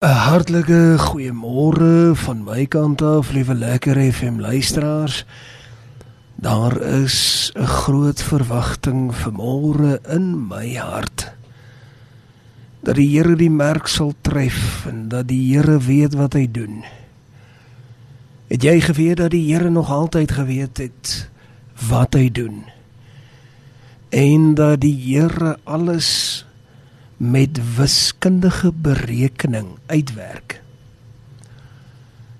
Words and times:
'n 0.00 0.16
Hartlike 0.16 0.96
goeiemôre 0.96 2.16
van 2.16 2.38
my 2.40 2.62
kant 2.64 3.02
af, 3.04 3.34
liewe 3.36 3.52
lekker 3.54 3.98
FM 4.12 4.40
luisteraars. 4.40 5.24
Daar 6.40 6.80
is 6.80 7.52
'n 7.54 7.66
groot 7.66 8.22
verwagting 8.22 9.12
vir 9.14 9.32
môre 9.32 10.00
in 10.08 10.48
my 10.48 10.72
hart. 10.74 11.32
Dat 12.82 12.94
die 12.94 13.08
Here 13.12 13.36
die 13.36 13.50
merk 13.50 13.86
sal 13.86 14.14
tref 14.20 14.86
en 14.86 15.08
dat 15.08 15.28
die 15.28 15.52
Here 15.52 15.78
weet 15.78 16.14
wat 16.14 16.32
hy 16.32 16.48
doen. 16.50 16.84
Het 18.48 18.62
jy 18.62 18.80
geweet 18.80 19.16
dat 19.16 19.30
die 19.30 19.52
Here 19.52 19.70
nog 19.70 19.90
altyd 19.90 20.30
geweet 20.32 20.78
het 20.78 21.30
wat 21.88 22.14
hy 22.14 22.30
doen? 22.32 22.64
En 24.08 24.54
dat 24.54 24.80
die 24.80 24.96
Here 24.96 25.58
alles 25.64 26.46
met 27.20 27.76
wiskundige 27.76 28.72
berekening 28.72 29.66
uitwerk. 29.86 30.62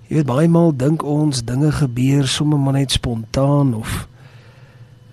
Jy 0.09 0.15
weet 0.17 0.27
baie 0.27 0.49
maal 0.49 0.73
dink 0.73 1.03
ons 1.05 1.43
dinge 1.45 1.69
gebeur 1.77 2.25
sommer 2.27 2.57
maar 2.59 2.73
net 2.79 2.95
spontaan 2.97 3.75
of 3.77 4.07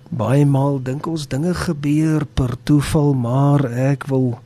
baie 0.09 0.47
maal 0.49 0.81
dink 0.81 1.07
ons 1.07 1.29
dinge 1.29 1.53
gebeur 1.55 2.25
per 2.25 2.57
toeval, 2.65 3.13
maar 3.13 3.67
ek 3.69 4.09
wil 4.09 4.39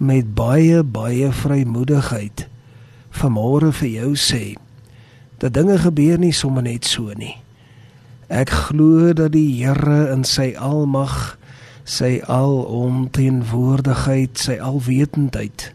met 0.00 0.32
baie 0.32 0.80
baie 0.80 1.28
vrymoedigheid 1.28 2.46
vanmôre 3.20 3.68
vir 3.82 3.90
jou 3.98 4.10
sê 4.16 4.42
dat 5.38 5.52
dinge 5.60 5.76
gebeur 5.84 6.16
nie 6.18 6.32
sommer 6.32 6.64
net 6.64 6.88
so 6.88 7.12
nie. 7.12 7.36
Ek 8.32 8.48
glo 8.48 9.12
dat 9.12 9.36
die 9.36 9.60
Here 9.60 10.08
in 10.08 10.24
sy 10.24 10.54
almag 10.56 11.37
sy 11.88 12.18
alomteenwoordigheid, 12.28 14.36
sy 14.36 14.58
alwetendheid. 14.60 15.72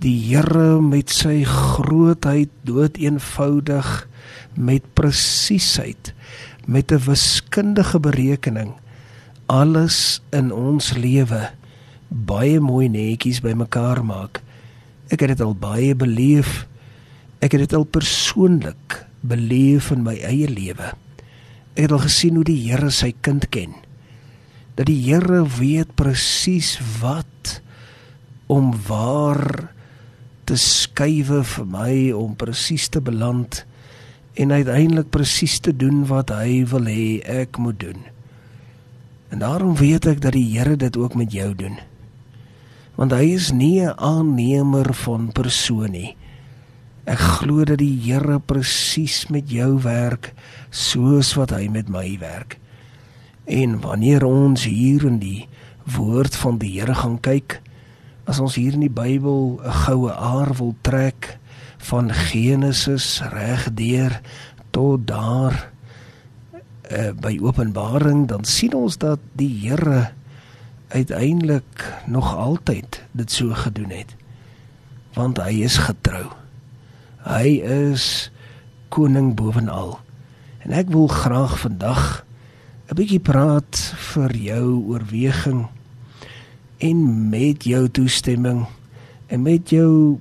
Die 0.00 0.16
Here 0.28 0.80
met 0.84 1.08
sy 1.12 1.44
grootheid 1.48 2.52
dood 2.68 2.96
eenvoudig 3.00 4.08
met 4.56 4.84
presisheid 4.96 6.12
met 6.66 6.92
'n 6.92 7.04
wiskundige 7.08 8.00
berekening 8.00 8.72
alles 9.46 10.20
in 10.30 10.52
ons 10.52 10.92
lewe 10.92 11.50
baie 12.08 12.60
mooi 12.60 12.88
netjies 12.88 13.40
bymekaar 13.40 14.04
maak. 14.04 14.42
Ek 15.08 15.20
het 15.20 15.28
dit 15.28 15.40
al 15.40 15.54
baie 15.54 15.94
beleef. 15.94 16.66
Ek 17.40 17.52
het 17.52 17.60
dit 17.60 17.72
al 17.72 17.84
persoonlik 17.84 19.06
beleef 19.20 19.90
in 19.90 20.02
my 20.02 20.20
eie 20.20 20.48
lewe. 20.48 20.92
Ek 21.74 21.82
het 21.82 21.92
al 21.92 21.98
gesien 21.98 22.34
hoe 22.34 22.44
die 22.44 22.68
Here 22.68 22.90
sy 22.90 23.14
kind 23.20 23.48
ken 23.48 23.89
dat 24.80 24.88
die 24.88 25.02
Here 25.04 25.42
weet 25.58 25.90
presies 25.92 26.78
wat 27.02 27.58
om 28.48 28.70
waar 28.88 29.68
te 30.48 30.56
skuwe 30.56 31.42
vir 31.44 31.66
my 31.68 31.96
om 32.16 32.32
presies 32.32 32.86
te 32.88 33.02
beland 33.04 33.60
en 34.40 34.54
uiteindelik 34.56 35.10
presies 35.12 35.58
te 35.60 35.74
doen 35.76 36.06
wat 36.08 36.32
hy 36.32 36.62
wil 36.70 36.88
hê 36.88 37.20
ek 37.28 37.60
moet 37.60 37.76
doen. 37.82 38.00
En 39.28 39.44
daarom 39.44 39.76
weet 39.76 40.08
ek 40.08 40.24
dat 40.24 40.32
die 40.32 40.48
Here 40.54 40.78
dit 40.80 40.96
ook 40.96 41.12
met 41.14 41.28
jou 41.36 41.52
doen. 41.54 41.76
Want 42.96 43.12
hy 43.12 43.36
is 43.36 43.52
nie 43.52 43.84
'n 43.84 43.92
aannemer 44.00 44.94
van 45.04 45.28
persoon 45.28 45.92
nie. 45.92 46.16
Ek 47.04 47.20
glo 47.20 47.68
dat 47.68 47.84
die 47.84 48.00
Here 48.00 48.40
presies 48.40 49.28
met 49.28 49.50
jou 49.50 49.76
werk 49.84 50.32
soos 50.70 51.36
wat 51.36 51.50
hy 51.52 51.68
met 51.68 51.92
my 51.92 52.16
werk. 52.16 52.56
En 53.50 53.80
wanneer 53.82 54.22
ons 54.24 54.64
hier 54.64 55.04
in 55.08 55.18
die 55.18 55.48
woord 55.96 56.36
van 56.38 56.60
die 56.62 56.70
Here 56.76 56.94
gaan 56.94 57.18
kyk, 57.18 57.58
as 58.30 58.38
ons 58.38 58.54
hier 58.54 58.76
in 58.78 58.84
die 58.84 58.92
Bybel 58.94 59.58
'n 59.58 59.74
goue 59.82 60.12
aar 60.14 60.54
wil 60.54 60.76
trek 60.86 61.38
van 61.82 62.12
Genesis 62.14 63.18
reg 63.34 63.66
deur 63.74 64.20
tot 64.70 65.06
daar 65.06 65.70
uh, 66.92 67.10
by 67.10 67.38
Openbaring, 67.42 68.28
dan 68.28 68.44
sien 68.44 68.74
ons 68.74 68.98
dat 69.02 69.18
die 69.34 69.50
Here 69.66 70.12
uiteindelik 70.88 72.02
nog 72.06 72.36
altyd 72.36 73.02
dit 73.12 73.32
so 73.32 73.50
gedoen 73.54 73.90
het. 73.90 74.14
Want 75.18 75.42
hy 75.42 75.66
is 75.66 75.78
getrou. 75.90 76.30
Hy 77.26 77.58
is 77.66 78.30
koning 78.88 79.34
bovenal. 79.34 79.98
En 80.62 80.70
ek 80.70 80.90
wil 80.94 81.06
graag 81.10 81.58
vandag 81.58 82.22
'n 82.90 82.96
bietjie 82.98 83.22
praat 83.22 83.78
vir 84.10 84.32
jou 84.34 84.66
oorweging 84.90 85.60
en 86.82 87.02
met 87.30 87.62
jou 87.62 87.84
toestemming 87.86 88.64
en 89.30 89.42
met 89.44 89.70
jou 89.70 90.18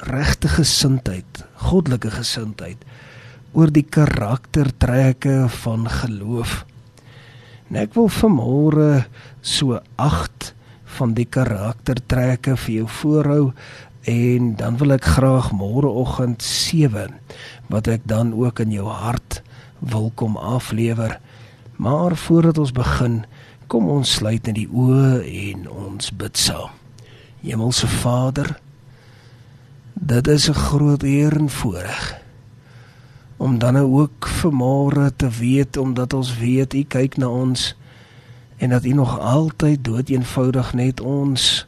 regte 0.00 0.48
gesindheid, 0.48 1.42
goddelike 1.60 2.14
gesindheid 2.14 2.80
oor 3.52 3.68
die 3.68 3.84
karaktertrekke 3.84 5.44
van 5.58 5.84
geloof. 5.92 6.64
En 7.68 7.82
ek 7.84 7.92
wil 7.98 8.08
vanmôre 8.08 9.04
so 9.44 9.76
8 10.00 10.54
van 10.96 11.12
die 11.12 11.28
karaktertrekke 11.28 12.56
vir 12.64 12.74
jou 12.78 12.88
voorhou 13.02 13.44
en 14.08 14.54
dan 14.56 14.80
wil 14.80 14.96
ek 14.96 15.12
graag 15.18 15.52
môreoggend 15.52 16.40
7 16.40 17.12
wat 17.68 17.92
ek 17.92 18.08
dan 18.08 18.32
ook 18.32 18.64
in 18.64 18.72
jou 18.72 18.88
hart 18.88 19.42
wil 19.84 20.08
kom 20.16 20.40
aflewer. 20.40 21.20
Maar 21.76 22.16
voordat 22.16 22.58
ons 22.58 22.72
begin, 22.72 23.24
kom 23.66 23.88
ons 23.88 24.12
sluit 24.12 24.46
net 24.46 24.54
die 24.54 24.68
oë 24.70 25.22
en 25.22 25.66
ons 25.68 26.12
bid 26.16 26.38
saam. 26.38 26.72
Hemelse 27.42 27.86
Vader, 27.86 28.56
dit 29.94 30.28
is 30.28 30.48
'n 30.48 30.54
groot 30.54 31.02
eer 31.02 31.36
en 31.36 31.50
voorreg 31.50 32.24
om 33.36 33.58
dan 33.58 33.72
nou 33.72 34.00
ook 34.00 34.28
vanmôre 34.28 35.16
te 35.16 35.28
weet 35.28 35.76
omdat 35.76 36.12
ons 36.12 36.38
weet 36.38 36.74
U 36.74 36.82
kyk 36.82 37.16
na 37.16 37.28
ons 37.28 37.76
en 38.56 38.70
dat 38.70 38.84
U 38.84 38.92
nog 38.92 39.18
altyd 39.18 39.84
dood 39.84 40.08
eenvoudig 40.08 40.72
net 40.72 41.00
ons 41.00 41.66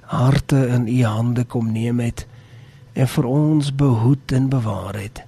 harte 0.00 0.66
in 0.66 0.88
U 0.88 1.02
hande 1.04 1.44
kom 1.44 1.72
neem 1.72 2.00
het 2.00 2.26
en 2.92 3.08
vir 3.08 3.24
ons 3.24 3.74
behoed 3.74 4.32
en 4.32 4.48
bewaar 4.48 4.94
het. 4.94 5.22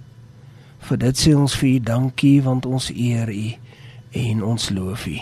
Vir 0.78 0.98
dit 0.98 1.18
sê 1.18 1.34
ons 1.34 1.56
vir 1.56 1.68
U 1.68 1.80
dankie 1.80 2.42
want 2.42 2.66
ons 2.66 2.90
eer 2.94 3.28
U 3.28 3.50
en 4.10 4.42
ons 4.44 4.70
loof 4.70 5.06
U 5.06 5.18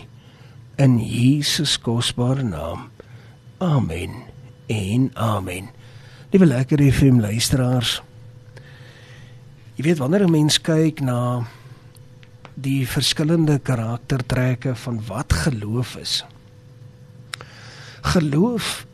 in 0.78 0.98
Jesus 1.02 1.74
kosbare 1.82 2.42
naam. 2.42 2.90
Amen. 3.58 4.10
En 4.66 5.10
amen. 5.14 5.70
Liewe 6.30 6.46
lekker 6.46 6.82
FM 6.92 7.18
luisteraars. 7.20 7.98
Jy 9.74 9.84
weet 9.84 9.98
wanneer 9.98 10.26
'n 10.26 10.30
mens 10.30 10.60
kyk 10.60 11.00
na 11.00 11.46
die 12.54 12.86
verskillende 12.86 13.58
karaktertrekke 13.58 14.74
van 14.74 15.00
wat 15.06 15.32
geloof 15.32 15.96
is. 15.96 16.24
Geloof 18.02 18.86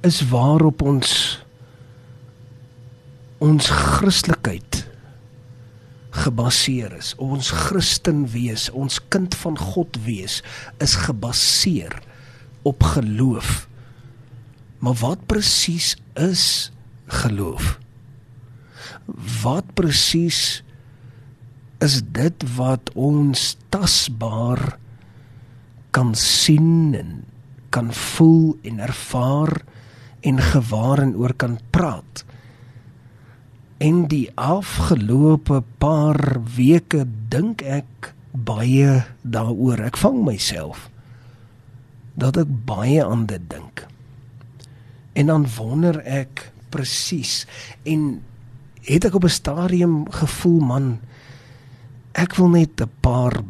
is 0.00 0.28
waarop 0.28 0.82
ons 0.82 1.42
ons 3.38 3.68
Christelikheid 3.68 4.75
gebaseer 6.26 6.92
is. 6.98 7.14
Ons 7.22 7.52
Christen 7.54 8.26
wees, 8.34 8.68
ons 8.74 8.98
kind 9.12 9.34
van 9.42 9.56
God 9.58 9.96
wees 10.04 10.42
is 10.82 10.98
gebaseer 11.06 11.94
op 12.66 12.82
geloof. 12.96 13.66
Maar 14.82 14.98
wat 15.00 15.26
presies 15.30 15.94
is 16.18 16.72
geloof? 17.22 17.76
Wat 19.42 19.70
presies 19.78 20.62
is 21.84 22.00
dit 22.02 22.46
wat 22.56 22.90
ons 22.94 23.54
tasbaar 23.70 24.76
kan 25.94 26.14
sien 26.18 26.94
en 26.98 27.22
kan 27.70 27.92
voel 27.94 28.56
en 28.66 28.80
ervaar 28.84 29.52
en 30.26 30.40
gewaar 30.42 31.04
en 31.06 31.14
oor 31.16 31.34
kan 31.38 31.58
praat? 31.70 32.25
En 33.78 34.06
die 34.08 34.30
afgelope 34.34 35.62
paar 35.78 36.40
weke 36.56 37.04
dink 37.28 37.62
ek 37.62 38.12
baie 38.32 39.04
daaroor. 39.22 39.82
Ek 39.88 39.98
vang 40.00 40.22
myself 40.24 40.88
dat 42.16 42.38
ek 42.40 42.52
baie 42.68 43.04
aan 43.04 43.26
dit 43.28 43.42
dink. 43.50 43.84
En 45.12 45.28
dan 45.28 45.44
wonder 45.56 46.00
ek 46.04 46.48
presies 46.72 47.44
en 47.84 48.22
het 48.86 49.04
ek 49.04 49.14
op 49.14 49.24
'n 49.24 49.32
stadium 49.32 50.06
gevoel 50.10 50.60
man 50.60 50.86
ek 52.16 52.36
wil 52.36 52.48
net 52.48 52.80
'n 52.80 52.90
paar 53.00 53.42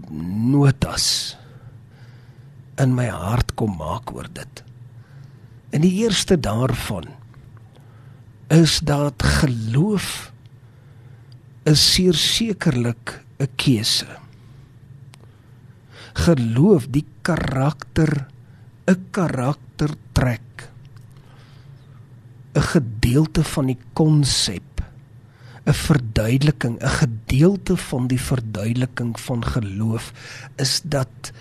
notas 0.51 1.37
in 2.83 2.95
my 2.95 3.07
hart 3.07 3.55
kom 3.55 3.77
maak 3.79 4.15
oor 4.15 4.29
dit. 4.33 4.63
En 5.71 5.81
die 5.81 6.03
eerste 6.03 6.41
daarvan 6.41 7.07
is 8.49 8.79
dat 8.79 9.23
geloof 9.23 10.33
is 11.67 11.83
seer 11.93 12.15
sekerlik 12.15 13.25
'n 13.39 13.49
keuse. 13.57 14.07
Geloof 16.15 16.87
die 16.89 17.05
karakter 17.23 18.27
'n 18.87 19.07
karaktertrek 19.11 20.71
'n 22.55 22.63
gedeelte 22.63 23.45
van 23.45 23.67
die 23.67 23.79
konsep, 23.93 24.83
'n 25.67 25.73
verduideliking, 25.73 26.79
'n 26.81 26.89
gedeelte 26.89 27.77
van 27.77 28.07
die 28.07 28.21
verduideliking 28.21 29.21
van 29.21 29.45
geloof 29.45 30.13
is 30.57 30.81
dat 30.85 31.33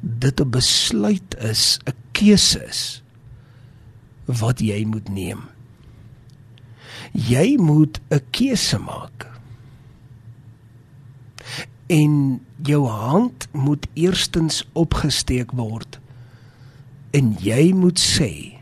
dit 0.00 0.40
'n 0.40 0.50
besluit 0.50 1.34
is, 1.40 1.78
'n 1.86 1.96
keuse 2.12 2.64
is 2.64 3.02
wat 4.24 4.60
jy 4.60 4.84
moet 4.84 5.08
neem. 5.08 5.57
Jy 7.12 7.56
moet 7.56 8.00
'n 8.10 8.22
keuse 8.30 8.78
maak. 8.78 9.26
En 11.86 12.40
jou 12.62 12.86
hand 12.86 13.48
moet 13.52 13.86
eerstens 13.94 14.68
opgesteek 14.72 15.50
word. 15.52 15.98
En 17.10 17.36
jy 17.40 17.72
moet 17.72 17.98
sê 17.98 18.58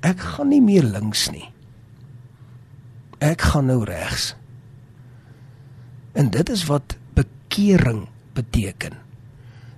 ek 0.00 0.18
gaan 0.18 0.48
nie 0.48 0.62
meer 0.62 0.82
links 0.82 1.30
nie. 1.30 1.50
Ek 3.18 3.40
gaan 3.40 3.66
nou 3.66 3.84
regs. 3.84 4.34
En 6.12 6.30
dit 6.30 6.48
is 6.48 6.64
wat 6.64 6.96
bekering 7.14 8.08
beteken. 8.34 8.98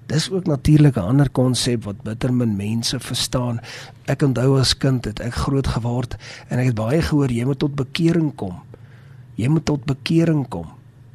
Dis 0.06 0.31
ook 0.31 0.47
natuurlik 0.47 0.97
'n 0.97 1.01
ander 1.01 1.31
konsep 1.31 1.85
wat 1.85 2.03
bitter 2.03 2.33
min 2.33 2.56
mense 2.56 3.01
verstaan. 3.01 3.61
Ek 4.05 4.23
onthou 4.23 4.59
as 4.59 4.77
kind 4.77 5.05
het 5.05 5.21
ek 5.21 5.35
groot 5.35 5.67
geword 5.67 6.17
en 6.49 6.59
ek 6.59 6.67
het 6.67 6.75
baie 6.75 7.03
gehoor 7.03 7.31
jy 7.31 7.45
moet 7.45 7.59
tot 7.59 7.75
bekering 7.75 8.35
kom. 8.35 8.61
Jy 9.35 9.49
moet 9.49 9.65
tot 9.65 9.85
bekering 9.85 10.49
kom. 10.49 10.67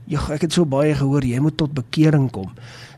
Ja, 0.05 0.19
ek 0.29 0.41
het 0.41 0.53
so 0.53 0.65
baie 0.65 0.95
gehoor 0.95 1.23
jy 1.23 1.39
moet 1.39 1.57
tot 1.57 1.73
bekering 1.73 2.31
kom. 2.31 2.49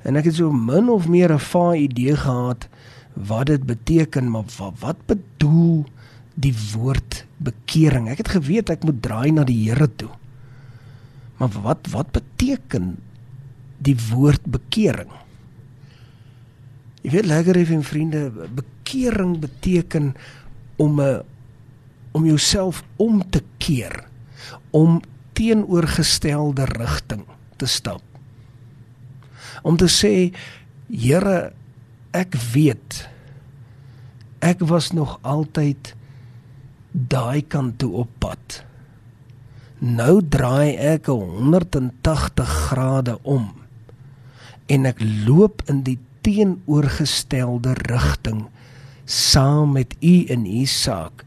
En 0.03 0.15
ek 0.15 0.25
het 0.25 0.35
so 0.35 0.51
min 0.51 0.89
of 0.89 1.07
meer 1.07 1.33
'n 1.33 1.39
vae 1.39 1.77
idee 1.77 2.15
gehad 2.15 2.67
wat 3.13 3.45
dit 3.45 3.65
beteken, 3.65 4.31
maar 4.31 4.43
wat, 4.57 4.73
wat 4.79 4.97
bedoel 5.05 5.85
die 6.33 6.55
woord 6.73 7.25
bekering? 7.37 8.09
Ek 8.09 8.17
het 8.17 8.27
geweet 8.27 8.69
ek 8.69 8.83
moet 8.83 9.01
draai 9.01 9.31
na 9.31 9.43
die 9.43 9.69
Here 9.69 9.89
toe. 9.95 10.09
Maar 11.37 11.49
wat 11.61 11.87
wat 11.91 12.11
beteken 12.11 12.97
die 13.77 13.97
woord 14.09 14.45
bekering? 14.45 15.09
Jy 17.01 17.11
weet 17.15 17.29
lekker 17.29 17.57
hê 17.57 17.65
en 17.73 17.83
vriende, 17.83 18.31
bekering 18.55 19.39
beteken 19.41 20.15
om 20.77 21.01
'n 21.01 21.23
om 22.11 22.25
jouself 22.25 22.83
om 22.97 23.29
te 23.29 23.41
keer, 23.57 24.03
om 24.69 25.01
teenoorgestelde 25.33 26.65
rigting 26.65 27.23
te 27.55 27.65
stap. 27.65 28.01
Om 29.63 29.77
te 29.77 29.87
sê, 29.87 30.35
Here, 30.91 31.53
ek 32.11 32.35
weet 32.53 33.07
ek 34.41 34.63
was 34.65 34.91
nog 34.91 35.19
altyd 35.21 35.93
daai 36.91 37.41
kant 37.45 37.77
toe 37.79 37.91
op 38.03 38.09
pad. 38.19 38.61
Nou 39.79 40.21
draai 40.21 40.75
ek 40.75 41.07
180 41.13 42.55
grade 42.67 43.17
om 43.21 43.51
en 44.71 44.87
ek 44.89 45.01
loop 45.27 45.61
in 45.69 45.83
die 45.85 45.97
teenoorgestelde 46.21 47.73
rigting 47.73 48.47
saam 49.05 49.71
met 49.71 49.95
u 49.99 50.23
in 50.27 50.45
u 50.45 50.65
saak. 50.65 51.25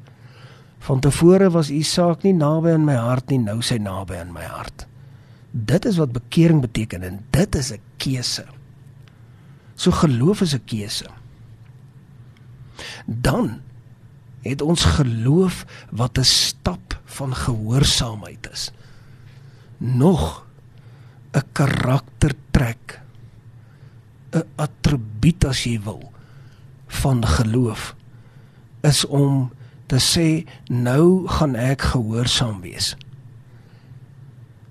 Van 0.79 1.01
tevore 1.01 1.51
was 1.51 1.71
u 1.71 1.83
saak 1.83 2.23
nie 2.23 2.35
naby 2.35 2.75
aan 2.77 2.85
my 2.85 2.97
hart 2.97 3.31
nie, 3.33 3.39
nou 3.41 3.61
sy 3.63 3.79
naby 3.81 4.19
aan 4.21 4.33
my 4.33 4.45
hart. 4.45 4.87
Dit 5.51 5.85
is 5.85 5.97
wat 5.97 6.13
bekering 6.13 6.61
beteken 6.61 7.03
en 7.03 7.25
dit 7.31 7.55
is 7.55 7.73
'n 7.73 7.81
keuse. 7.97 8.45
So 9.75 9.91
geloof 9.91 10.41
is 10.41 10.55
'n 10.55 10.65
keuse. 10.65 11.07
Dan 13.07 13.61
het 14.43 14.63
ons 14.63 14.85
geloof 14.85 15.65
wat 15.91 16.19
'n 16.19 16.25
stap 16.25 17.01
van 17.05 17.35
gehoorsaamheid 17.35 18.49
is. 18.53 18.71
Nog 19.79 20.47
'n 21.33 21.43
karaktertrek 21.53 23.04
'n 24.35 24.43
attribuut 24.57 25.45
as 25.45 25.65
jy 25.65 25.79
wil 25.81 26.13
van 27.03 27.27
geloof 27.27 27.95
is 28.83 29.05
om 29.07 29.51
te 29.87 30.01
sê 30.01 30.47
nou 30.69 31.27
gaan 31.29 31.55
ek 31.57 31.83
gehoorsaam 31.95 32.61
wees. 32.61 32.95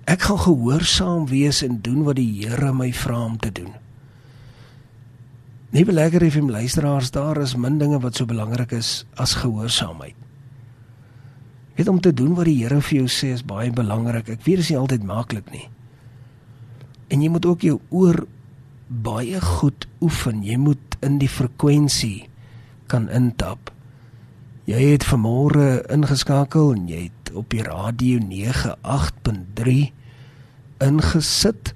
Ek 0.04 0.26
gaan 0.28 0.38
gehoorsaam 0.38 1.26
wees 1.26 1.62
en 1.62 1.80
doen 1.80 2.04
wat 2.04 2.16
die 2.20 2.28
Here 2.44 2.72
my 2.72 2.92
vra 2.92 3.24
om 3.24 3.38
te 3.40 3.52
doen. 3.52 3.72
Nie 5.74 5.84
belekker 5.84 6.22
if 6.22 6.36
hom 6.38 6.50
luisteraars 6.50 7.10
daar 7.10 7.40
is 7.42 7.56
min 7.56 7.78
dinge 7.78 7.98
wat 8.00 8.14
so 8.14 8.28
belangrik 8.28 8.72
is 8.76 9.04
as 9.18 9.34
gehoorsaamheid. 9.40 10.14
Weet 11.74 11.88
om 11.88 12.00
te 12.00 12.12
doen 12.14 12.34
wat 12.38 12.46
die 12.46 12.60
Here 12.62 12.80
vir 12.80 12.98
jou 13.00 13.08
sê 13.10 13.32
is 13.34 13.42
baie 13.42 13.72
belangrik. 13.74 14.28
Ek 14.28 14.44
weet 14.44 14.62
dit 14.62 14.66
is 14.66 14.70
nie 14.70 14.78
altyd 14.78 15.02
maklik 15.08 15.50
nie. 15.50 15.66
En 17.10 17.22
jy 17.22 17.30
moet 17.32 17.46
ook 17.46 17.66
jou 17.66 17.80
oor 17.90 18.26
baie 18.88 19.40
goed 19.40 19.86
oefen. 20.04 20.42
Jy 20.44 20.56
moet 20.60 20.96
in 21.04 21.18
die 21.20 21.28
frekwensie 21.28 22.28
kan 22.92 23.08
intap. 23.12 23.72
Jy 24.68 24.80
het 24.94 25.04
vanmôre 25.08 25.84
ingeskakel 25.92 26.72
en 26.76 26.88
jy 26.88 27.02
het 27.08 27.32
op 27.36 27.50
die 27.52 27.64
radio 27.66 28.18
98.3 28.22 29.92
ingesit 30.84 31.74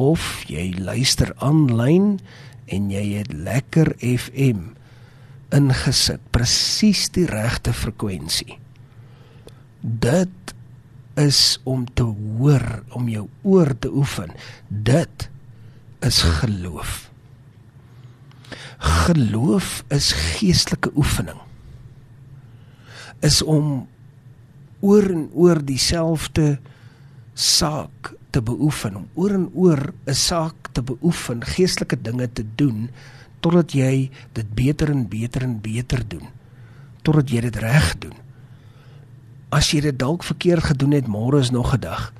of 0.00 0.42
jy 0.50 0.74
luister 0.78 1.30
aanlyn 1.44 2.18
en 2.66 2.90
jy 2.90 3.04
het 3.20 3.32
lekker 3.32 3.94
FM 3.98 4.74
ingesit. 5.54 6.20
Presies 6.34 7.08
die 7.14 7.26
regte 7.30 7.72
frekwensie. 7.76 8.58
Dit 9.80 10.54
is 11.20 11.60
om 11.62 11.84
te 11.94 12.02
hoor, 12.02 12.82
om 12.96 13.08
jou 13.08 13.28
oor 13.42 13.70
te 13.78 13.92
oefen. 13.92 14.32
Dit 14.68 15.28
is 16.04 16.20
geloof. 16.22 17.10
Geloof 18.78 19.84
is 19.88 20.12
geestelike 20.12 20.90
oefening. 20.96 21.40
Is 23.24 23.40
om 23.42 23.86
oor 24.84 25.08
en 25.08 25.30
oor 25.32 25.62
dieselfde 25.64 26.58
saak 27.34 28.12
te 28.30 28.42
beoefen, 28.42 28.96
om 28.96 29.08
oor 29.14 29.32
en 29.32 29.48
oor 29.54 29.92
'n 30.06 30.14
saak 30.14 30.68
te 30.72 30.82
beoefen, 30.82 31.44
geestelike 31.44 32.02
dinge 32.02 32.28
te 32.32 32.44
doen 32.54 32.90
totdat 33.40 33.72
jy 33.72 34.10
dit 34.32 34.54
beter 34.54 34.90
en 34.90 35.08
beter 35.08 35.42
en 35.42 35.60
beter 35.60 36.08
doen, 36.08 36.28
totdat 37.02 37.30
jy 37.30 37.40
dit 37.40 37.56
reg 37.56 37.98
doen. 37.98 38.16
As 39.48 39.70
jy 39.70 39.80
dit 39.80 39.98
dalk 39.98 40.24
verkeerd 40.24 40.64
gedoen 40.64 40.92
het, 40.92 41.06
môre 41.06 41.40
is 41.40 41.50
nog 41.50 41.74
'n 41.74 41.80
dag. 41.80 42.12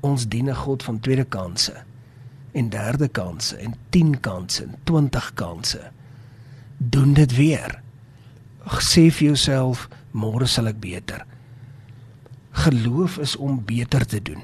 Ons 0.00 0.28
dien 0.28 0.48
'n 0.48 0.54
God 0.54 0.82
van 0.82 1.00
tweede 1.00 1.24
kansse 1.24 1.89
en 2.52 2.68
derde 2.68 3.08
kansse 3.08 3.56
en 3.56 3.74
10 3.94 4.20
kansse 4.20 4.64
en 4.64 4.74
20 4.84 5.34
kansse. 5.34 5.90
Doen 6.76 7.12
dit 7.14 7.34
weer. 7.36 7.80
Sê 8.80 9.08
vir 9.10 9.32
jouself, 9.32 9.88
môre 10.10 10.46
sal 10.46 10.70
ek 10.70 10.80
beter. 10.82 11.24
Geloof 12.64 13.18
is 13.22 13.36
om 13.36 13.60
beter 13.64 14.06
te 14.06 14.22
doen. 14.22 14.42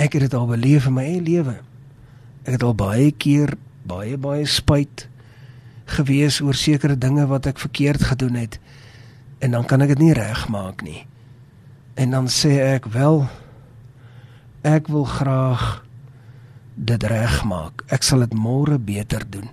Ek 0.00 0.14
het 0.14 0.28
dit 0.28 0.34
al 0.34 0.46
beleef 0.48 0.86
in 0.86 0.96
my 0.96 1.04
eie 1.04 1.22
lewe. 1.22 1.58
Ek 2.46 2.56
het 2.56 2.64
al 2.64 2.76
baie 2.78 3.10
keer 3.12 3.56
baie 3.90 4.16
baie 4.20 4.46
spyt 4.46 5.06
gewees 5.90 6.38
oor 6.44 6.54
sekere 6.54 6.94
dinge 6.98 7.24
wat 7.26 7.48
ek 7.50 7.58
verkeerd 7.58 8.04
gedoen 8.12 8.36
het 8.38 8.60
en 9.40 9.56
dan 9.56 9.64
kan 9.66 9.82
ek 9.82 9.94
dit 9.94 10.04
nie 10.04 10.14
regmaak 10.14 10.84
nie. 10.84 11.06
En 11.98 12.12
dan 12.14 12.28
sê 12.30 12.52
ek 12.76 12.86
wel 12.92 13.24
ek 14.62 14.90
wil 14.92 15.06
graag 15.08 15.80
dit 16.74 17.02
regmaak. 17.02 17.84
Ek 17.92 18.04
sal 18.06 18.24
dit 18.24 18.34
môre 18.34 18.78
beter 18.78 19.24
doen. 19.30 19.48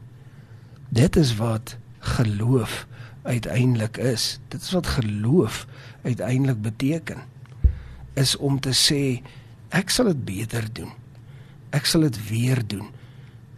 Dit 0.90 1.16
is 1.16 1.36
wat 1.40 1.78
geloof 2.16 2.86
uiteindelik 3.28 3.98
is. 3.98 4.40
Dit 4.48 4.62
is 4.62 4.72
wat 4.72 4.88
geloof 4.88 5.66
uiteindelik 6.04 6.62
beteken. 6.62 7.24
Is 8.14 8.36
om 8.36 8.60
te 8.60 8.74
sê 8.74 9.22
ek 9.76 9.92
sal 9.92 10.14
dit 10.14 10.24
beter 10.26 10.68
doen. 10.74 10.94
Ek 11.76 11.86
sal 11.86 12.08
dit 12.08 12.20
weer 12.30 12.64
doen. 12.64 12.88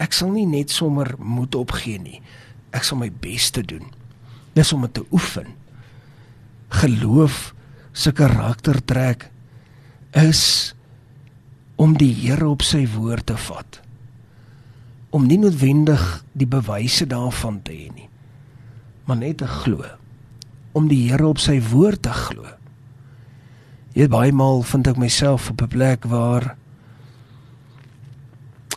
Ek 0.01 0.15
sal 0.15 0.31
nie 0.33 0.47
net 0.49 0.71
sommer 0.73 1.13
moed 1.19 1.55
opgee 1.55 1.99
nie. 2.01 2.21
Ek 2.73 2.85
sal 2.87 2.97
my 3.01 3.11
bes 3.11 3.49
te 3.53 3.61
doen. 3.65 3.85
Dis 4.57 4.73
om 4.73 4.81
dit 4.87 4.93
te 4.97 5.05
oefen. 5.13 5.53
Geloof 6.81 7.53
se 7.93 8.11
karaktertrek 8.15 9.29
is 10.17 10.73
om 11.79 11.95
die 11.97 12.11
Here 12.11 12.47
op 12.49 12.63
sy 12.65 12.83
woord 12.91 13.29
te 13.31 13.37
vat. 13.39 13.79
Om 15.15 15.25
nie 15.25 15.39
noodwendig 15.39 16.03
die 16.37 16.47
bewyse 16.49 17.07
daarvan 17.09 17.61
te 17.63 17.73
hê 17.73 17.87
nie, 17.95 18.09
maar 19.07 19.17
net 19.17 19.39
te 19.41 19.47
glo. 19.47 19.85
Om 20.77 20.89
die 20.91 21.07
Here 21.07 21.27
op 21.27 21.39
sy 21.41 21.57
woord 21.71 22.03
te 22.05 22.13
glo. 22.13 22.45
Jy 23.95 24.05
weet 24.05 24.13
baie 24.13 24.35
maal 24.35 24.61
vind 24.67 24.87
ek 24.91 24.99
myself 25.01 25.49
op 25.49 25.61
'n 25.61 25.71
plek 25.71 26.05
waar 26.05 26.55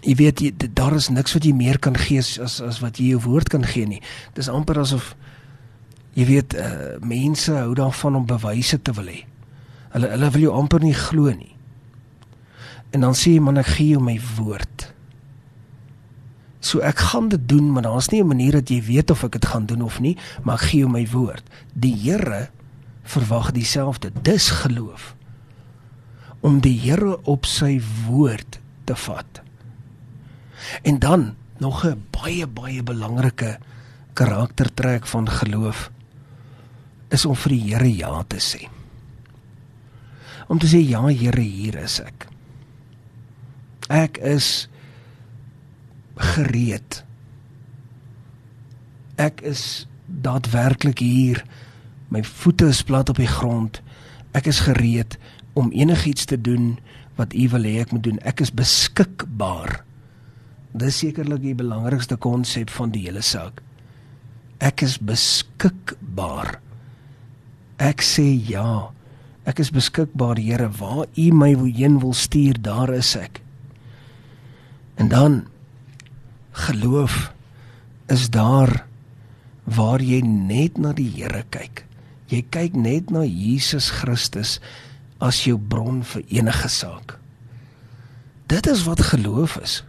jy 0.02 0.14
weet 0.14 0.40
jy, 0.40 0.52
daar 0.74 0.94
is 0.94 1.10
niks 1.10 1.34
wat 1.34 1.44
jy 1.44 1.52
meer 1.52 1.78
kan 1.78 1.96
gee 1.96 2.18
as 2.18 2.60
as 2.60 2.80
wat 2.80 2.98
jy 2.98 3.12
jou 3.14 3.20
woord 3.20 3.48
kan 3.48 3.64
gee 3.64 3.86
nie. 3.86 4.02
Dis 4.34 4.48
amper 4.48 4.78
asof 4.78 5.14
Jy 6.12 6.24
weet, 6.28 6.54
uh, 6.60 7.00
mense 7.00 7.52
hou 7.56 7.72
daarvan 7.74 8.18
om 8.18 8.26
bewyse 8.28 8.76
te 8.84 8.92
wil 8.92 9.08
hê. 9.08 9.22
Hulle 9.94 10.10
hulle 10.12 10.30
wil 10.34 10.44
jou 10.44 10.52
amper 10.52 10.84
nie 10.84 10.96
glo 10.96 11.32
nie. 11.32 11.51
En 12.92 13.00
dan 13.00 13.14
sê 13.16 13.36
jy 13.36 13.40
man 13.40 13.60
ek 13.60 13.74
gee 13.76 13.94
jou 13.94 14.02
my 14.04 14.18
woord. 14.36 14.88
So 16.62 16.78
ek 16.84 17.00
gaan 17.10 17.28
dit 17.32 17.48
doen, 17.48 17.72
maar 17.72 17.82
daar's 17.82 18.10
nie 18.12 18.22
'n 18.22 18.26
manier 18.26 18.52
dat 18.52 18.68
jy 18.68 18.82
weet 18.82 19.10
of 19.10 19.24
ek 19.24 19.32
dit 19.32 19.46
gaan 19.46 19.66
doen 19.66 19.82
of 19.82 20.00
nie, 20.00 20.16
maar 20.42 20.54
ek 20.54 20.68
gee 20.70 20.80
jou 20.80 20.90
my 20.90 21.06
woord. 21.08 21.42
Die 21.74 21.96
Here 21.96 22.50
verwag 23.02 23.52
dieselfde. 23.52 24.12
Dis 24.22 24.50
geloof. 24.50 25.14
Om 26.40 26.60
die 26.60 26.78
Here 26.78 27.18
op 27.24 27.46
sy 27.46 27.80
woord 28.06 28.60
te 28.84 28.96
vat. 28.96 29.42
En 30.82 30.98
dan 30.98 31.34
nog 31.58 31.84
'n 31.84 32.02
baie 32.10 32.46
baie 32.46 32.82
belangrike 32.82 33.58
karaktertrek 34.12 35.06
van 35.06 35.28
geloof 35.28 35.90
is 37.08 37.24
om 37.24 37.36
vir 37.36 37.48
die 37.48 37.64
Here 37.72 37.96
ja 37.96 38.22
te 38.28 38.40
sê. 38.40 38.68
Om 40.48 40.58
te 40.58 40.66
sê 40.66 40.80
ja 40.88 41.06
Here, 41.06 41.40
hier 41.40 41.78
is 41.82 42.00
ek. 42.00 42.26
Ek 43.92 44.16
is 44.24 44.68
gereed. 46.32 47.02
Ek 49.20 49.42
is 49.44 49.84
daadwerklik 50.06 51.02
hier. 51.04 51.42
My 52.12 52.22
voete 52.24 52.70
is 52.72 52.82
plat 52.84 53.12
op 53.12 53.20
die 53.20 53.28
grond. 53.28 53.82
Ek 54.36 54.48
is 54.48 54.64
gereed 54.64 55.18
om 55.52 55.72
enigiets 55.76 56.24
te 56.24 56.40
doen 56.40 56.78
wat 57.20 57.36
U 57.36 57.48
wil 57.52 57.68
hê 57.68 57.82
ek 57.82 57.92
moet 57.92 58.06
doen. 58.06 58.20
Ek 58.24 58.40
is 58.40 58.52
beskikbaar. 58.56 59.82
Dis 60.72 61.02
sekerlik 61.02 61.42
die 61.44 61.56
belangrikste 61.56 62.16
konsep 62.16 62.72
van 62.72 62.94
die 62.94 63.04
hele 63.04 63.20
saak. 63.20 63.60
Ek 64.62 64.84
is 64.86 64.96
beskikbaar. 64.96 66.56
Ek 67.82 68.00
sê 68.00 68.24
ja. 68.48 68.92
Ek 69.44 69.58
is 69.58 69.72
beskikbaar, 69.74 70.38
Here, 70.38 70.70
waar 70.78 71.08
U 71.18 71.30
my 71.34 71.50
heen 71.74 71.98
wil 72.00 72.14
stuur, 72.14 72.60
daar 72.62 72.92
is 72.94 73.16
ek. 73.18 73.42
En 74.94 75.08
dan 75.08 75.44
geloof 76.50 77.32
is 78.06 78.30
daar 78.30 78.86
waar 79.64 80.02
jy 80.02 80.20
net 80.20 80.78
na 80.78 80.92
die 80.92 81.10
Here 81.14 81.44
kyk. 81.48 81.84
Jy 82.32 82.42
kyk 82.50 82.76
net 82.76 83.10
na 83.12 83.22
Jesus 83.24 83.90
Christus 84.00 84.58
as 85.22 85.44
jou 85.46 85.58
bron 85.58 86.02
vir 86.02 86.24
enige 86.28 86.68
saak. 86.68 87.18
Dit 88.50 88.66
is 88.66 88.84
wat 88.84 89.00
geloof 89.12 89.56
is. 89.62 89.80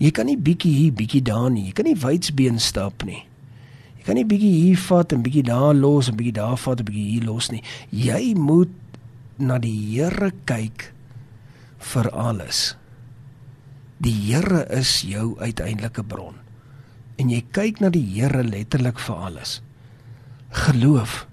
Jy 0.00 0.12
kan 0.16 0.30
nie 0.30 0.38
bietjie 0.40 0.72
hier, 0.72 0.92
bietjie 0.96 1.22
daar 1.24 1.50
nie. 1.52 1.66
Jy 1.68 1.74
kan 1.76 1.88
nie 1.88 1.98
wydsbeen 1.98 2.60
stap 2.62 3.04
nie. 3.04 3.24
Jy 3.98 4.06
kan 4.06 4.16
nie 4.16 4.24
bietjie 4.24 4.52
hier 4.54 4.80
vat 4.86 5.12
en 5.12 5.24
bietjie 5.24 5.44
daar 5.44 5.74
los 5.76 6.08
en 6.08 6.16
bietjie 6.16 6.38
daar 6.38 6.56
vat 6.56 6.80
en 6.80 6.88
bietjie 6.88 7.08
hier 7.10 7.26
los 7.28 7.50
nie. 7.52 7.60
Jy 7.92 8.32
moet 8.38 8.72
na 9.36 9.58
die 9.60 9.74
Here 9.90 10.30
kyk 10.48 10.86
vir 11.92 12.08
alles. 12.16 12.70
Die 14.00 14.14
Here 14.14 14.64
is 14.72 15.00
jou 15.04 15.34
uiteindelike 15.38 16.04
bron. 16.08 16.38
En 17.20 17.32
jy 17.32 17.42
kyk 17.52 17.82
na 17.84 17.90
die 17.92 18.04
Here 18.14 18.42
letterlik 18.44 18.98
vir 18.98 19.26
alles. 19.28 19.58
Geloof 20.66 21.26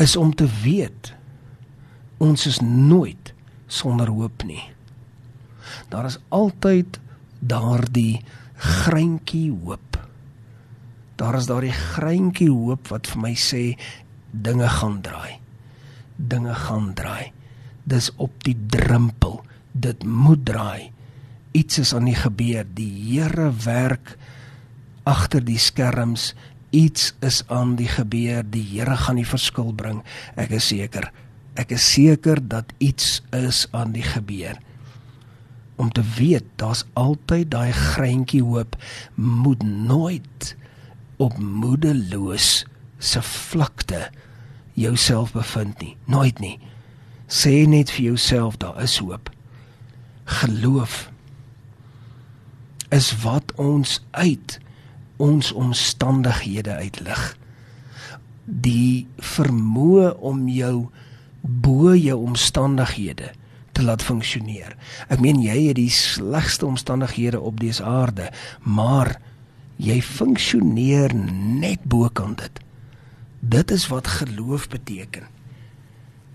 is 0.00 0.16
om 0.18 0.32
te 0.34 0.48
weet 0.64 1.12
ons 2.18 2.46
is 2.50 2.58
nooit 2.64 3.30
sonder 3.70 4.10
hoop 4.10 4.42
nie 4.42 4.74
daar 5.88 6.04
is 6.04 6.18
altyd 6.28 7.00
daardie 7.38 8.22
greintjie 8.54 9.52
hoop. 9.64 9.98
Daar 11.14 11.34
is 11.38 11.46
daardie 11.46 11.72
greintjie 11.72 12.50
hoop 12.50 12.88
wat 12.88 13.08
vir 13.12 13.22
my 13.22 13.34
sê 13.38 13.64
dinge 14.30 14.68
gaan 14.68 15.00
draai. 15.04 15.38
Dinge 16.16 16.54
gaan 16.54 16.92
draai. 16.94 17.32
Dis 17.84 18.10
op 18.16 18.44
die 18.44 18.56
drempel. 18.70 19.43
Dit 19.74 20.04
moet 20.06 20.44
draai. 20.46 20.90
Iets 21.54 21.82
is 21.82 21.94
aan 21.94 22.08
die 22.08 22.18
gebeur. 22.18 22.64
Die 22.74 22.90
Here 23.10 23.50
werk 23.64 24.16
agter 25.04 25.44
die 25.44 25.58
skerms. 25.58 26.32
Iets 26.70 27.12
is 27.20 27.42
aan 27.52 27.76
die 27.78 27.90
gebeur. 27.90 28.42
Die 28.46 28.64
Here 28.72 28.96
gaan 28.96 29.20
die 29.20 29.28
verskil 29.28 29.74
bring. 29.74 30.02
Ek 30.38 30.54
is 30.56 30.70
seker. 30.70 31.10
Ek 31.58 31.74
is 31.74 31.84
seker 31.92 32.40
dat 32.42 32.72
iets 32.82 33.20
is 33.34 33.66
aan 33.74 33.92
die 33.94 34.06
gebeur 34.06 34.58
om 35.76 35.90
te 35.92 36.02
weet 36.16 36.44
daar's 36.56 36.84
altyd 36.92 37.50
daai 37.50 37.72
greintjie 37.72 38.42
hoop 38.42 38.76
moet 39.14 39.62
nooit 39.62 40.56
op 41.16 41.38
moedeloos 41.38 42.64
se 42.98 43.22
vlakte 43.22 44.08
jouself 44.78 45.32
bevind 45.34 45.78
nie 45.82 45.96
nooit 46.10 46.38
nie 46.42 46.56
sê 47.26 47.64
net 47.70 47.90
vir 47.96 48.12
jouself 48.12 48.58
daar 48.62 48.78
is 48.82 48.98
hoop 49.02 49.33
geloof 50.24 51.10
is 52.88 53.10
wat 53.22 53.52
ons 53.60 54.00
uit 54.10 54.58
ons 55.16 55.52
omstandighede 55.52 56.74
uitlig 56.74 57.36
die 58.44 59.06
vermoë 59.16 60.12
om 60.20 60.48
jou 60.48 60.88
bo 61.40 61.94
jou 61.94 62.18
omstandighede 62.24 63.32
te 63.74 63.82
laat 63.82 64.02
funksioneer. 64.06 64.76
Ek 65.10 65.20
meen 65.20 65.40
jy 65.42 65.56
het 65.68 65.78
die 65.80 65.90
slegste 65.92 66.66
omstandighede 66.66 67.40
op 67.40 67.58
dese 67.60 67.84
aarde, 67.84 68.30
maar 68.62 69.16
jy 69.82 69.98
funksioneer 70.04 71.14
net 71.14 71.82
bokant 71.90 72.38
dit. 72.44 72.60
Dit 73.40 73.74
is 73.74 73.88
wat 73.90 74.08
geloof 74.20 74.68
beteken. 74.72 75.26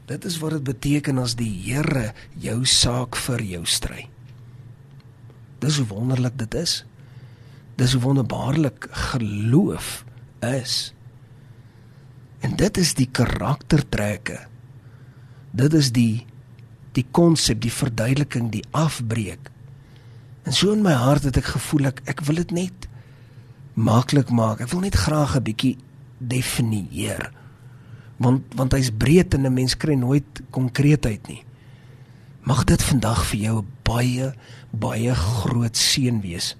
Dit 0.10 0.26
is 0.26 0.40
wat 0.42 0.58
dit 0.58 0.64
beteken 0.66 1.22
as 1.22 1.36
die 1.38 1.52
Here 1.68 2.14
jou 2.42 2.64
saak 2.66 3.18
vir 3.28 3.44
jou 3.46 3.66
stry. 3.70 4.08
Dis 5.62 5.78
hoe 5.78 5.86
wonderlik 5.92 6.38
dit 6.40 6.56
is. 6.58 6.80
Dis 7.78 7.94
hoe 7.94 8.02
wonderbaarlik 8.02 8.88
geloof 9.12 10.04
is. 10.46 10.94
En 12.42 12.56
dit 12.58 12.78
is 12.78 12.96
die 12.98 13.10
karaktertrekke. 13.12 14.40
Dit 15.52 15.74
is 15.78 15.94
die 15.94 16.26
die 16.98 17.06
konsep, 17.14 17.60
die 17.62 17.72
verduideliking, 17.72 18.48
die 18.50 18.66
afbreek. 18.76 19.52
En 20.44 20.56
so 20.58 20.74
in 20.74 20.82
my 20.82 20.96
hart 20.98 21.28
het 21.30 21.38
ek 21.38 21.52
gevoel 21.54 21.92
ek 21.92 22.02
ek 22.10 22.24
wil 22.26 22.42
dit 22.42 22.56
net 22.56 22.88
maklik 23.78 24.34
maak. 24.34 24.64
Ek 24.66 24.74
wil 24.74 24.82
net 24.88 24.98
graag 24.98 25.38
'n 25.38 25.46
bietjie 25.46 25.78
definieer. 26.18 27.30
Want 28.20 28.56
want 28.56 28.76
hy's 28.76 28.92
breed 28.92 29.34
en 29.34 29.48
'n 29.48 29.54
mens 29.54 29.78
kry 29.78 29.96
nooit 29.96 30.42
konkreetheid 30.52 31.28
nie. 31.28 31.44
Mag 32.44 32.64
dit 32.64 32.82
vandag 32.84 33.26
vir 33.26 33.40
jou 33.40 33.58
'n 33.62 33.68
baie 33.84 34.34
baie 34.72 35.16
groot 35.16 35.78
seën 35.78 36.22
wees. 36.22 36.56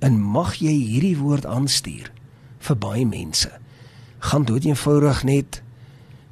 En 0.00 0.20
mag 0.20 0.54
jy 0.54 0.72
hierdie 0.72 1.18
woord 1.18 1.46
aanstuur 1.46 2.10
vir 2.58 2.76
baie 2.76 3.06
mense. 3.06 3.50
Gaan 4.18 4.44
dood 4.44 4.64
eenvoudig 4.64 5.24
net 5.24 5.62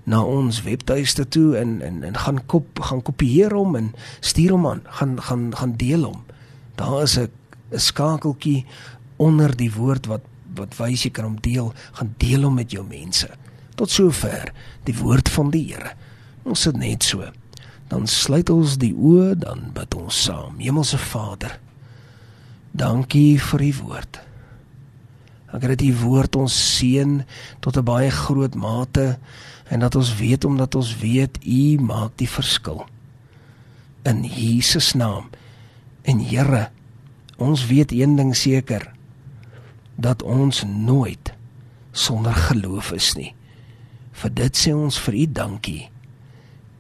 na 0.05 0.23
ons 0.25 0.63
webtuiste 0.63 1.29
toe 1.29 1.57
en 1.57 1.81
en 1.83 2.03
en 2.05 2.17
gaan 2.17 2.47
kop 2.47 2.81
gaan 2.81 3.03
kopieer 3.03 3.55
hom 3.55 3.77
en 3.77 3.93
stuur 4.21 4.51
hom 4.51 4.67
aan 4.67 4.83
gaan 4.85 5.23
gaan 5.23 5.57
gaan 5.57 5.77
deel 5.77 6.05
hom. 6.05 6.25
Daar 6.75 7.03
is 7.03 7.19
'n 7.19 7.31
'n 7.73 7.79
skakeltjie 7.79 8.67
onder 9.17 9.57
die 9.57 9.73
woord 9.73 10.07
wat 10.07 10.25
wat 10.55 10.77
wys 10.77 11.03
jy 11.03 11.11
kan 11.11 11.25
hom 11.25 11.39
deel, 11.41 11.73
gaan 11.93 12.15
deel 12.19 12.43
hom 12.43 12.55
met 12.55 12.71
jou 12.71 12.85
mense. 12.85 13.29
Tot 13.83 13.91
sover 13.91 14.53
die 14.87 14.95
woord 14.95 15.27
van 15.35 15.49
die 15.51 15.65
Here. 15.73 15.97
Ons 16.47 16.69
sit 16.69 16.77
net 16.79 17.03
so. 17.03 17.27
Dan 17.91 18.05
sluit 18.07 18.51
ons 18.55 18.77
die 18.79 18.93
oë, 18.95 19.33
dan 19.43 19.73
bid 19.75 19.97
ons 19.99 20.21
saam. 20.29 20.61
Hemelse 20.63 21.01
Vader, 21.03 21.57
dankie 22.71 23.41
vir 23.43 23.65
u 23.67 23.73
woord. 23.81 24.21
Ek 25.51 25.67
het 25.67 25.83
die 25.83 25.97
woord 25.99 26.39
ons 26.39 26.55
seën 26.55 27.25
tot 27.59 27.77
'n 27.77 27.85
baie 27.91 28.11
groot 28.11 28.55
mate 28.55 29.19
en 29.67 29.83
dat 29.83 29.99
ons 29.99 30.15
weet 30.15 30.45
omdat 30.45 30.75
ons 30.79 30.95
weet 31.03 31.43
U 31.43 31.83
maak 31.83 32.15
die 32.17 32.31
verskil. 32.31 32.87
In 34.05 34.23
Jesus 34.23 34.95
naam. 34.95 35.27
En 36.03 36.23
Here, 36.23 36.71
ons 37.37 37.67
weet 37.67 37.91
een 37.93 38.17
ding 38.17 38.37
seker 38.37 38.93
dat 39.97 40.23
ons 40.23 40.63
nooit 40.65 41.35
sonder 41.91 42.35
geloof 42.35 42.93
is 42.93 43.15
nie. 43.15 43.35
Vir 44.23 44.35
dit 44.39 44.59
sê 44.59 44.71
ons 44.71 44.99
vir 45.03 45.17
U 45.19 45.27
dankie 45.35 45.81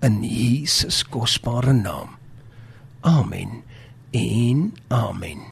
in 0.06 0.20
Jesus 0.22 1.02
kosbare 1.10 1.74
naam. 1.74 2.14
Amen. 3.02 3.62
En 4.14 4.68
amen. 4.94 5.42